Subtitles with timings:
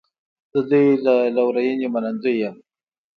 [0.53, 2.55] د دوی له لورینې منندوی یم.